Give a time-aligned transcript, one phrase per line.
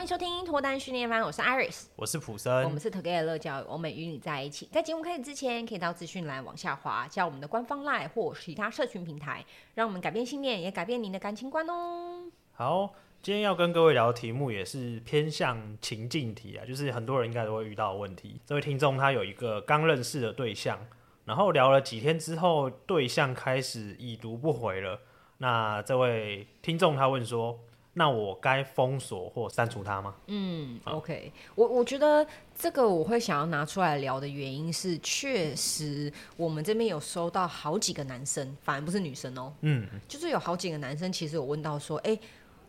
[0.00, 4.66] 欢迎收听脱单训练班，我是 Iris，我是普森，我们是 Together 乐交友，我们与你在一起。
[4.72, 9.44] 在节目开始之前，可以到资讯栏往下滑，加我们的官方 LINE 或其他社群平台，
[9.74, 12.30] 让我们改变信念，也改变您的感情观哦。
[12.52, 18.40] 好，今天要跟各位聊的题目也是偏向情境题啊，就是很多人应该都会遇到的问题。
[18.46, 20.78] 这位听众他有一个刚认识的对象，
[21.26, 24.98] 然后聊了几天之后，对象开始已读不回了。
[25.36, 27.60] 那这位听众他问说，
[28.00, 30.14] 那我该封锁或删除他吗？
[30.28, 42.20] 嗯，OK，我我觉得这个我会想要拿出来聊的原因是，确实我们这边有收到好几个男生，反而不是女生哦、喔，嗯，就是有好几个男生其实有问到说，哎、欸。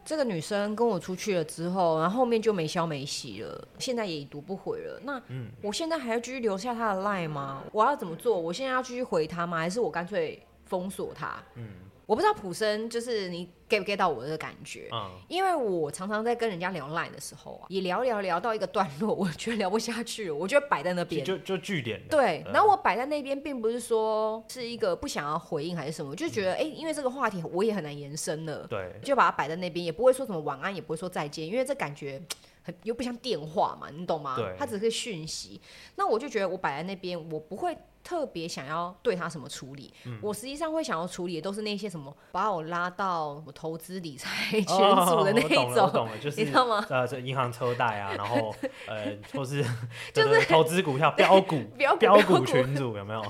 [0.03, 4.99] 这个女生跟我出去了之后，然后后面就没消没息了，现在也已读不回了。
[5.03, 5.21] 那
[5.61, 7.61] 我现在还要继续留下她的 line 吗？
[7.71, 8.35] 我要怎么做？
[8.37, 9.59] 我现在要继续回她吗？
[9.59, 11.37] 还是我干脆封锁她？
[11.53, 11.67] 嗯。
[12.11, 22.01] 我不知道普生就是你 get 不 get 到我的感觉，嗯，因为我常常在跟人家聊 line 的时候啊，也聊聊聊到一个段落，我觉得聊不下去了，我就摆在那边，就就据点。
[22.09, 32.21] 对，然后我摆在那边，并不是说是一个不想要回应还是什么，就觉得哎、嗯欸，因为这个话题我也很难延伸了，对，就把它摆在那边，也不会说什么晚安，也不会说再见，因为这感觉
[32.61, 34.35] 很又不像电话嘛，你懂吗？
[34.35, 35.61] 对，它只是讯息。
[35.95, 37.73] 那我就觉得我摆在那边，我不会。
[38.03, 46.85] 特别想要对他什么处理，嗯、我实际上会想要处理的都是那些什么把我拉到我投资理财群组的那一种，哦、懂了，就是你知道吗？
[46.89, 48.53] 呃，这银行车贷啊， 然后
[48.87, 49.63] 呃，或是
[50.13, 51.61] 就是投资股票 标股
[51.99, 53.23] 标股群组有没有？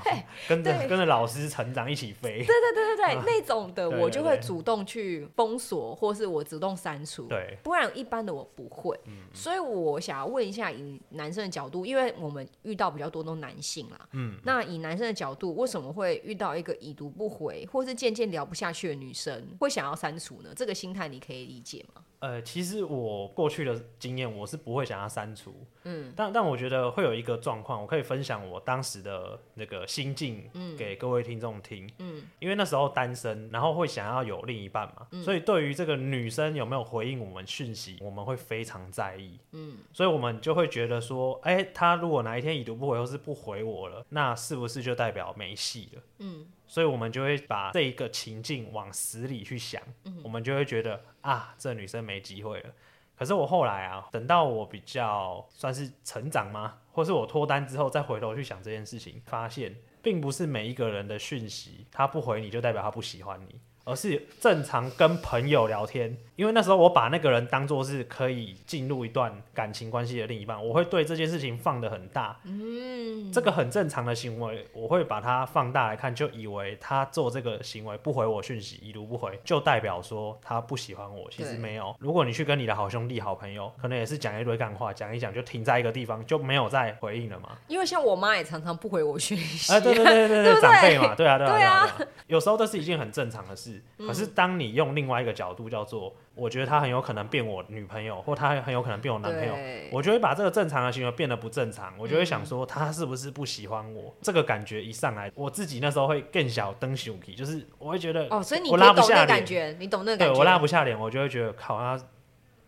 [0.48, 2.38] 跟着跟着老师成长一起飞。
[2.38, 7.26] 对对对对对，啊、那种的我就会主动去封锁，或是我主动删除。
[7.26, 8.98] 对，不然一般的我不会。
[9.06, 14.61] 嗯、所以我想要问一下，以男生的角度，因为我们遇到比较多都男性啦，嗯，那。
[14.62, 20.52] 以男生的角度，为什么会遇到一个已读不回，或是渐渐聊不下去的女生，会想要删除呢？
[20.54, 22.02] 这个心态你可以理解吗？
[22.22, 46.02] 呃，其实我过去的经验，我是不会想要删除，嗯，但但我觉得会有一个状况，我可以分享我当时的那个心境，给各位听众听，嗯，因为那时候单身，然后会想要有另一半嘛，嗯，所以对于这个女生有没有回应我们讯息，我们会非常在意，嗯，所以我们就会觉得说，哎、欸，她如果哪一天已读不回或是不回我了，那是不是就代表没戏了？
[46.20, 46.46] 嗯。
[46.64, 52.70] 所以，我们就会把这一个情境往死里去想，嗯、我们就会觉得啊，这女生没机会了。
[53.16, 63.60] 可是我后来啊，等到我比较算是成长吗，或是我脱单之后，再回头去想这件事情，发现并不是每一个人的讯息，他不回你就代表他不喜欢你。
[63.84, 72.36] 而是正常跟朋友聊天，因为那时候我把那个人当做是可以进入一段感情关系的另一半，我会对这件事情放得很大。
[72.42, 81.30] 嗯，这个很正常的行为，我会把它放大来看，就以为他做这个行为不回我讯息，已读不回，就代表说他不喜欢我。
[81.30, 81.94] 其实没有。
[82.00, 87.50] 如果你去跟你的好兄弟、好朋友，可能也是讲一堆干话，讲一讲就停在一个地方，就没有再回应了嘛。
[87.68, 89.72] 因为像我妈也常常不回我讯息。
[89.72, 93.80] 哎，对对对对对，长辈嘛，对啊对啊对啊，有时候这是一件很正常的事。
[93.98, 99.54] 可是当你用另外一个角度叫做，我觉得他很有可能变我女朋友，或他很有可能变我男朋友，
[99.90, 104.10] 我就会把这个正常的行为变得不正常，我就会想说他是不是不喜欢我？
[104.10, 110.34] 嗯、这个感觉一上来，我自己那时候会更小登熊皮，就是我会觉得哦，所以你我拉不下脸，你懂那个感觉？
[110.34, 112.00] 对，我拉不下脸，我就会觉得靠啊，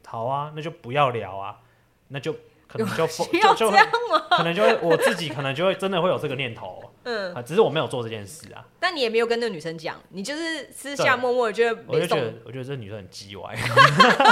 [0.07, 1.61] 好啊，那就不要聊啊，
[2.09, 2.35] 那就。
[2.79, 3.07] 可能就
[3.55, 3.71] 就就
[4.31, 8.65] 可能就会我自己可能就会真的会有这个念头， 嗯啊，只是我没有做这件事啊。
[8.81, 13.55] 但你也没有跟那个女生讲，你就是私下默默的觉得，我就觉得我觉得这女生很鸡歪，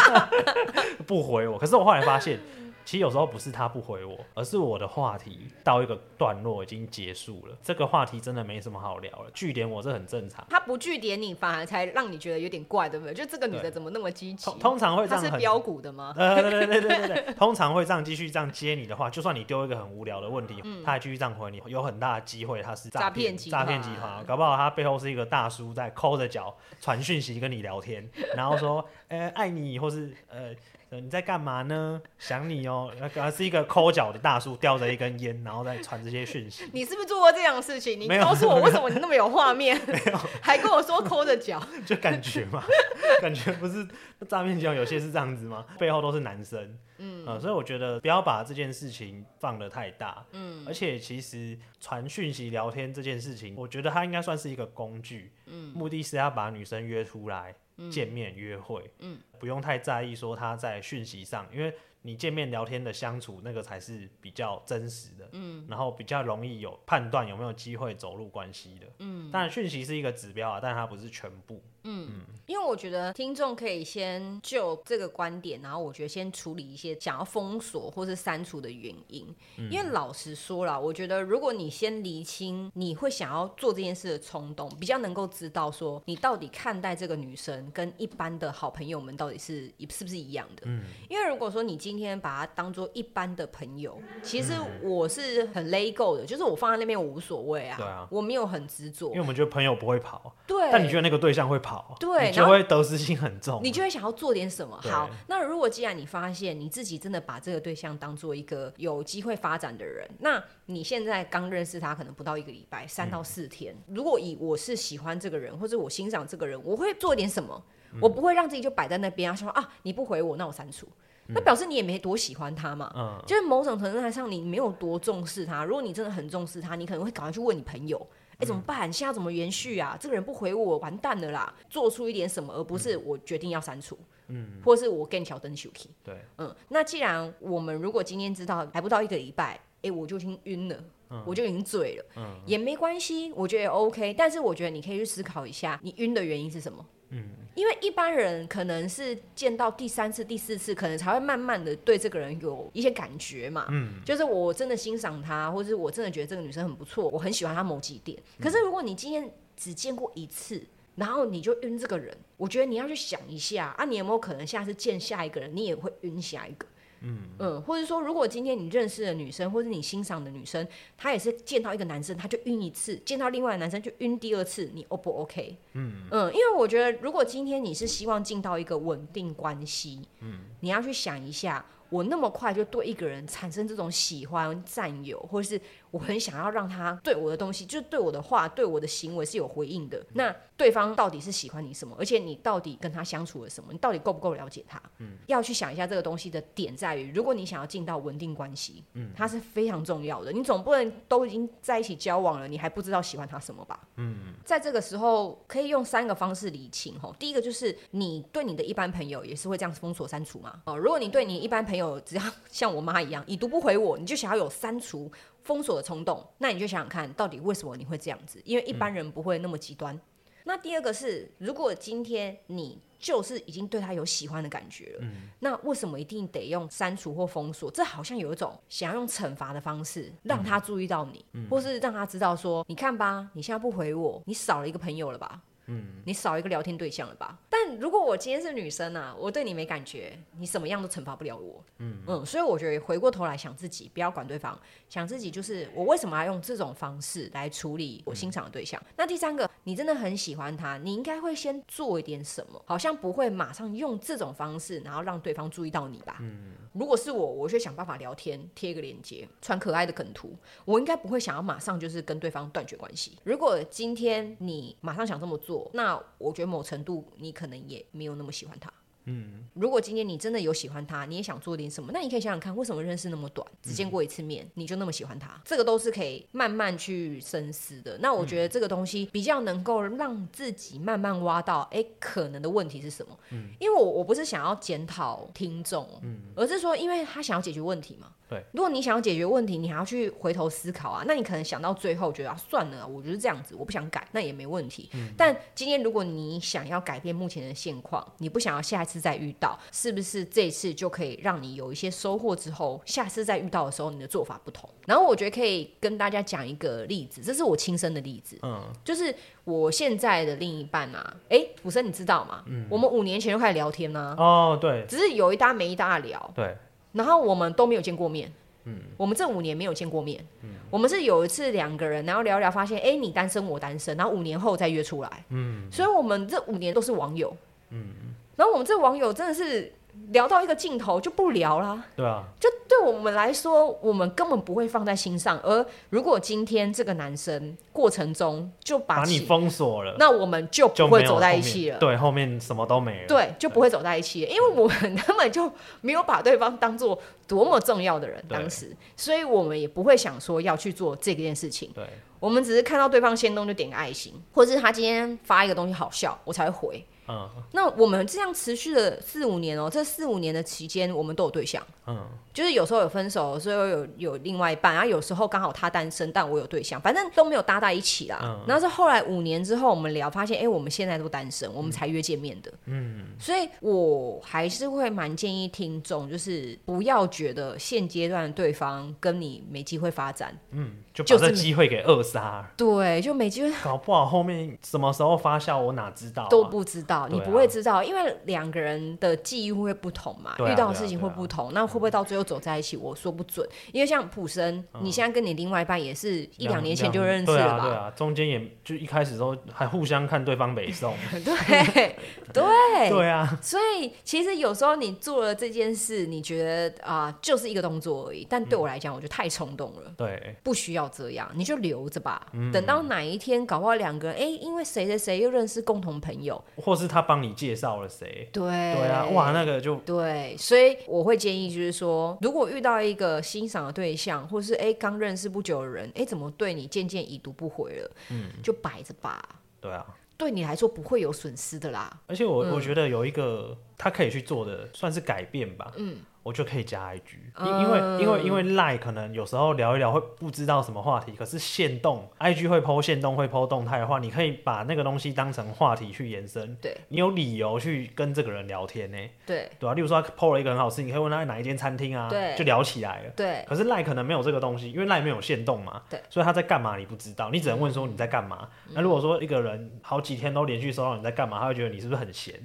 [1.07, 1.59] 不回我。
[1.59, 2.39] 可是我后来发现。
[2.85, 7.57] 其实有时候不是他不回我，而是我的话题到一个段落已经结束了。
[7.63, 10.45] 这个话题真的没什么好聊了，据点我这很正常。
[10.51, 13.15] 他不据点你，反而才让你觉得有点怪，对不对？
[13.15, 14.51] 就这个女的怎么那么积极？
[14.59, 16.13] 通常会这样，她是标股的吗？
[16.17, 30.55] 对对对对对对，通常会这样继续这样接你的话，就算你丢一个很无聊的问题，嗯、他还继续这样回你，有很大的机会他是诈骗集团，诈骗集团，搞不好他背后是一个大叔在抠着脚传讯息跟你聊天，然后说，呃，爱你，或是呃。
[31.01, 32.01] 你在干嘛呢？
[32.19, 36.69] 想你哦，那个是一个抠脚的大叔，叼着一根烟，然后在传这些讯息。
[36.73, 37.99] 你是不是做过这样的事情？
[37.99, 39.81] 你告诉我为什么你那么有画面？
[39.87, 42.63] 没有，还跟我说抠着脚， 就感觉嘛，
[43.21, 43.87] 感觉不是
[44.29, 45.65] 诈骗集团有些是这样子吗？
[45.79, 57.55] 背后都是男生，嗯、呃、所以我觉得不要把这件事情放得太大，嗯，而且其实传讯息聊天这件事情，我觉得它应该算是一个工具，嗯，目的是要把女生约出来。
[57.91, 71.63] 见面约会，嗯，不用太在意说他在讯息上，因为你见面聊天的相处，那个才是比较真实的，嗯，然后比较容易有判断有没有机会走入关系的，嗯，当然讯息是一个指标啊，但它不是全部。
[71.85, 79.27] 嗯，因为我觉得听众可以先就这个观点，然后我觉得先处理一些想要封锁或是删除的原因。
[79.57, 90.63] 嗯、因为老实说了，我觉得如果你先厘清你会想要做这件事的冲动，比较能够知道说你到底看待这个女生跟一般的好朋友们到底是是不是一样的。
[90.67, 94.53] 嗯，因为如果说你今天把它当做一般的朋友，其实
[94.83, 101.97] 我是很 let go 的，就是我放在那边我无所谓啊，对啊，我没有很执着，因为我们觉得朋友不会跑，对，但你觉得那个对象会跑。
[102.01, 104.79] 对，你就会得失心很重，你就会想要做点什么。
[104.83, 113.75] 好，那如果既然你发现你自己真的把这个对象当做一个有机会发展的人，那你现在刚认识他，可能不到一个礼拜，三到四天。
[113.87, 117.63] 嗯、如果以我是喜欢这个人，或者我欣赏这个人，我会做点什么？
[117.93, 120.87] 嗯、我不会让自己就摆在那边啊，说啊，你不回我，那我删除。
[121.29, 122.93] 嗯、那表示你也没多喜欢他嘛。
[122.97, 125.65] 嗯，就是某种程度上，你没有多重视他。
[125.65, 128.07] 如果你真的很重视他，你可能会赶快去问你朋友。
[128.39, 128.93] 哎，怎么办？
[128.93, 129.97] 现在怎么延续啊？
[130.01, 131.55] 这个人不回我，完蛋了啦！
[131.71, 133.97] 做出一点什么，而不是我决定要删除，
[134.29, 135.91] 嗯，或是我跟小灯休息。
[136.03, 140.77] 对，嗯，那既然我们如果今天知道还不到一个礼拜，哎，我就已经晕了，
[141.13, 144.15] 嗯、我就已经醉了，嗯，也没关系，我觉得也 OK。
[144.15, 146.85] 但是我觉得你可以去思考一下，你晕的原因是什么？
[147.11, 153.67] 嗯，因为一般人可能是见到第三次、第四次，可能才会慢慢的对这个人有一些感觉嘛。
[153.69, 158.19] 嗯，就是我真的欣赏他，或者是我真的觉得这个女生很不错，我很喜欢她某几点。
[158.41, 160.65] 可是如果你今天只见过一次，
[160.97, 166.67] 然后你就晕这个人，我觉得你要去想一下啊，你有没有可能下次见下一个人，你也会晕下一个？
[167.03, 170.67] 嗯嗯，或者说，如果今天你认识的女生，或者你欣赏的女生，
[170.97, 175.57] 她也是见到一个男生，她就晕一次；见到另外的男生就晕第二次，你 O 不 OK？
[175.73, 181.65] 嗯嗯，因为我觉得，如果今天你是希望进到一个稳定关系，嗯，你要去想一下。
[181.89, 185.61] 我那么快就对一个人产生这种喜欢、占有，或者是
[185.93, 190.05] 我很想要让他对我的东西，就是对我的话、对我的行为是有回应的。
[190.15, 191.95] 那对方到底是喜欢你什么？
[191.99, 193.73] 而且你到底跟他相处了什么？
[193.73, 194.81] 你到底够不够了解他？
[194.99, 200.33] 嗯，要去想一下这个东西的点在于，如果你想要进到稳定关系，嗯，它是非常重要的。
[200.33, 203.79] 你总不能都已经在一起交往了，你还不知道喜欢他什么吧？
[203.97, 207.15] 嗯，在这个时候可以用三个方式理清吼。
[207.19, 210.63] 第一个就是你对你的一般朋友也是会这样封锁删除吗？
[210.65, 215.11] 哦，如果你对你一般朋友只要 像我妈一样已读不回我，你就想要有删除、
[215.43, 218.41] 封锁的冲动，那你就想想看，到底为什么你会这样子？
[218.45, 219.95] 因为一般人不会那么极端。
[219.95, 220.01] 嗯、
[220.45, 227.71] 那第二个是，如果今天你就是已经对他有喜欢的感觉了，嗯、那为什么一定得用删除或封锁？
[227.71, 235.43] 这好像有一种想要用惩罚的方式让他注意到你，嗯、或是让他知道说，你看吧，你现在不回我，你少了一个朋友了吧？
[235.67, 237.39] 嗯，你少一个聊天对象了吧？
[237.49, 241.65] 但如果我今天是女生啊，我对你没感觉，你什么样都惩罚不了我。
[241.79, 248.81] 嗯嗯，所以我觉得回过头来想自己，不要管对方，想自己就是我为什么要用这种方式来处理我欣赏的对象？
[248.87, 256.17] 嗯、那第三个，你真的很喜欢他，你应该会先做一点什么，好像不会马上用这种方式，然后让对方注意到你吧？
[256.21, 263.17] 嗯，如果是我，我就想办法聊天，贴一个链接，传可爱的梗图，我应该不会想要马上就是跟对方断绝关系。
[263.23, 268.73] 如果今天你马上想这么做，那我觉得某程度你可能也没有那么喜欢他。
[269.05, 275.41] 嗯，如果今天你真的有喜欢他，你也想做点什么，那你可以想想看，为什么认识那么短，只见过一次面，你就那么喜欢他？
[275.45, 277.99] 这个都是可以慢慢去深思的。
[277.99, 283.19] 那我觉得这个东西比较能够让自己慢慢挖到，哎，可能的问题是什么？
[283.31, 288.13] 嗯，因为我我不是想要检讨听众，嗯，而是说，因为他想要解决问题嘛。
[288.29, 291.05] 对，如果你想要解决问题，你还要去回头思考啊。
[291.07, 294.89] 那你可能想到最后觉得啊，算了，我就是这样子，我不想改，那也没问题。
[294.95, 304.69] 嗯，但今天如果你想要改变目前的现况，你不想要下一次再遇到，是不是这次就可以让你有一些收获之后，下次再遇到的时候，你的做法不同？
[304.87, 308.39] 然后我觉得可以跟大家讲一个例子，这是我亲身的例子。
[308.43, 312.43] 嗯，就是我现在的另一半啊，哎，普生，你知道吗？
[312.47, 314.15] 嗯，我们五年前就开始聊天呢。
[314.19, 316.33] 哦，对，只是有一搭没一搭的聊。
[316.35, 316.57] 对。
[316.93, 318.31] 然后我们都没有见过面，
[318.65, 327.35] 嗯，我们这五年没有见过面，嗯，我们是有一次两个人，然后聊聊，发现，哎，你单身我单身，然后五年后再约出来，嗯，所以我们这五年都是网友，
[327.71, 329.73] 嗯，然后我们这网友真的是。
[330.09, 335.39] 聊到一个尽头就不聊啦，对啊，就对我们来说，我们根本不会放在心上。
[335.41, 341.79] 而如果今天这个男生过程中就把，把你封锁了，那我们就不会走在一起了。
[341.79, 343.07] 对，后面什么都没了。
[343.07, 346.99] 对，就不会走在一起了，因为我们根本就没有把对方当做
[347.29, 351.71] 多么重要的人，当时，所以我们也不会想说要去做这件事情。
[351.75, 351.85] 对，
[352.19, 356.87] 我们只是看到对方先动就点个爱心，或者是他今天发一个东西好笑，我才会回。
[357.09, 361.63] 嗯，那我们这样持续了四五年哦、喔，这四五年的期间，我们都有对象。
[361.87, 361.99] 嗯，
[362.33, 368.21] 就是有时候有分手，有时候有有另外一半，然后有时候刚好他单身，但我有对象，反正都没有搭在一起啦。
[368.23, 372.53] 嗯，然后是后来五年之后我们聊，发现哎、欸，我们现在都单身，我们才约见面的。
[372.67, 380.39] 嗯，所以我还是会蛮建议听众，就是不要觉得现阶段对方跟你没机会发展。
[380.53, 382.49] 嗯，就把这机会给扼杀。
[382.57, 383.53] 对，就没机会。
[383.65, 386.29] 搞不好后面什么时候发酵，我哪知道、啊？
[386.31, 392.77] 都不知道，你不会知道，啊、因为两个人的际遇会不同嘛，啊、遇到的事情会不同，那会不会到最后走在一起？
[392.77, 397.61] 我说不准，因为像普生，嗯、你现在跟你另外一半也是一两年前就认识了吧？
[397.61, 400.95] 对啊，对啊，中间也就一开始都还互相看对方北宋。
[401.23, 401.95] 对
[402.33, 402.43] 对
[402.91, 409.93] 对啊，所以其实有时候你做了这件事，你觉得啊、呃，就是一个动作而已，但对我来讲，我觉得太冲动了。
[409.97, 412.27] 对、嗯，不需要这样，你就留着吧。
[412.33, 418.29] 嗯、等到哪一天搞不好两个人，哎、欸，因为谁谁谁又认识共同朋友，或是他帮你介绍了谁？
[418.33, 427.91] 对对啊，哇，那个就对，所以我会建议就是说，如果遇到一个欣赏的对象，或是哎刚认识不久的人，哎怎么对你渐渐已读不回了？
[428.11, 429.23] 嗯，就摆着吧。
[429.61, 429.87] 对啊，
[430.17, 432.01] 对你来说不会有损失的啦。
[432.07, 435.73] 而且我、嗯、我觉得有一个他可以去做的，算是改变吧。
[435.77, 435.97] 嗯。
[436.25, 437.01] 我就可以加 IG，
[437.41, 446.55] 因因为因为因为 Line 可能有时候聊一聊会不知道什么话题，可是限动 IG 会 po 限动会 po 动态的话，你可以把那个东西当成话题去延伸。
[446.63, 448.99] 对，你有理由去跟这个人聊天呢。
[449.27, 453.11] 对，对啊，例如说他 po 了一个很好吃，你可以问他在哪一间餐厅啊，对，就聊起来了。
[453.17, 455.83] 对，可是 Line 可能没有这个东西，因为 Line 没有限动嘛。
[455.91, 458.49] 对，所以他在干嘛你不知道，你只能问说你在干嘛。
[458.73, 462.41] 那如果说一个人好几天都连续收到你在干嘛，他会觉得你是不是很闲？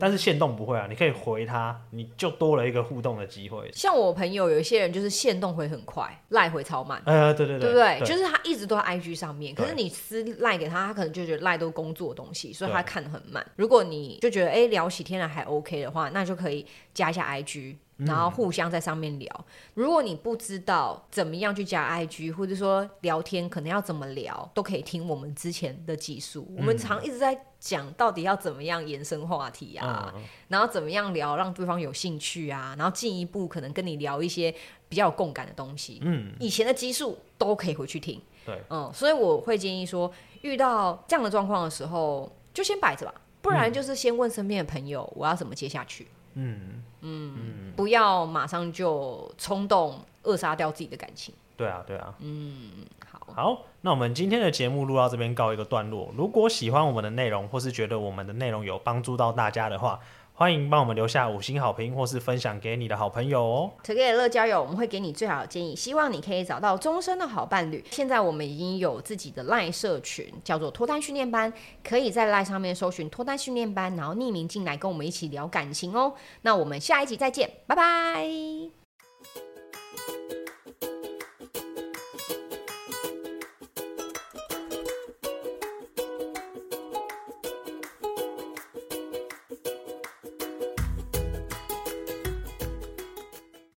[0.00, 3.70] 但是限动不会啊，你可以回他，你就多了一个互动的机会。
[3.72, 7.00] 像我朋友有一些人就是线动回很快，赖回超慢。
[7.04, 7.98] 呃，对对对，对不对？
[7.98, 13.44] 对就是他一直都在 IG 上面，可是你私赖给他，他可能就觉得赖都工作的东西，所以他看得很慢。
[13.56, 17.76] 如果你就觉得哎聊起天来还 OK 的话，那就可以加一下 IG。
[18.06, 19.28] 然后互相在上面聊。
[19.38, 26.46] 嗯、如果你不知道怎么样去加 IG，或者说聊天可能要怎么聊，都可以听我们之前的技术。
[26.50, 34.54] 嗯、我们常一直在讲到底要怎么样延伸话题啊，嗯、然后怎么样聊让对方有兴趣啊，然后进一步可能跟你聊一些
[34.88, 36.00] 比较有共感的东西。
[36.02, 38.20] 嗯，以前的技术都可以回去听。
[38.46, 46.08] 对，嗯，所以我会建议说，遇到这样的状况的时候，就先摆着吧，不然就是先问身边的朋友，我要怎么接下去。
[46.34, 46.82] 嗯。
[47.02, 51.34] 嗯，嗯，不要马上就冲动扼杀掉自己的感情。
[51.56, 52.14] 对啊，对啊。
[52.20, 52.70] 嗯，
[53.10, 53.20] 好。
[53.34, 56.12] 好，那我们今天的节目录到这边告一个段落。
[56.16, 60.00] 如果喜欢我们的内容，或是觉得我们的内容有帮助到大家的话，
[60.40, 63.70] 欢迎帮我们留下五星好评，或是分享给你的好朋友哦。
[63.84, 67.84] Together 乐交友，我们会给你最好的建议，希望你可以找到终身的好伴侣。
[67.90, 71.52] 现在我们已经有自己的 LINE 社群，叫做脱单训练班，
[71.84, 76.14] 可以在 LINE 上面搜寻脱单训练班，然后匿名进来跟我们一起聊感情哦。
[76.40, 78.79] 那我们下一集再见，拜拜。